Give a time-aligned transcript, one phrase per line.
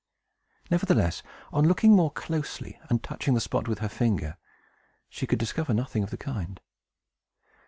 [0.71, 1.21] Nevertheless,
[1.53, 4.37] on looking more closely, and touching the spot with her finger,
[5.09, 6.59] she could discover nothing of the kind.